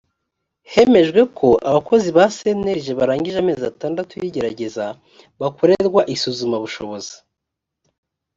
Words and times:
hemejwe 0.73 1.21
ko 1.37 1.47
abakozi 1.69 2.09
ba 2.17 2.25
cnlg 2.37 2.85
barangije 2.99 3.37
amezi 3.43 3.63
atandatu 3.71 4.13
y 4.21 4.25
igerageza 4.29 4.85
bakorerwa 5.41 6.01
isuzumabushobozi 6.15 7.15